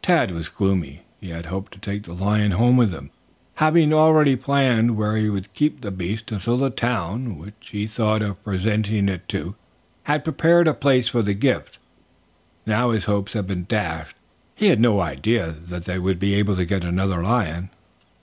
[0.00, 1.02] Tad was gloomy.
[1.20, 3.10] He had hoped to take the lion home with them,
[3.56, 8.22] having already planned where he would keep the beast until the town, which he thought
[8.22, 9.54] of presenting it to,
[10.04, 11.76] had prepared a place for the gift.
[12.64, 14.16] Now his hopes had been dashed.
[14.54, 17.68] He had no idea that they would be able to get another lion.